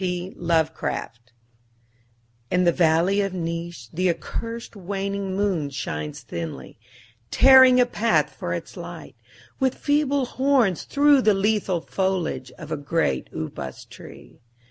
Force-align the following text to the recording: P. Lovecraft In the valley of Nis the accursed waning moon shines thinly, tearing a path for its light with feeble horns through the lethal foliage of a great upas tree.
P. 0.01 0.33
Lovecraft 0.35 1.31
In 2.49 2.63
the 2.63 2.71
valley 2.71 3.21
of 3.21 3.35
Nis 3.35 3.87
the 3.93 4.09
accursed 4.09 4.75
waning 4.75 5.35
moon 5.35 5.69
shines 5.69 6.21
thinly, 6.21 6.79
tearing 7.29 7.79
a 7.79 7.85
path 7.85 8.33
for 8.35 8.51
its 8.51 8.75
light 8.75 9.15
with 9.59 9.75
feeble 9.75 10.25
horns 10.25 10.85
through 10.85 11.21
the 11.21 11.35
lethal 11.35 11.81
foliage 11.81 12.51
of 12.57 12.71
a 12.71 12.77
great 12.77 13.29
upas 13.31 13.85
tree. 13.87 14.39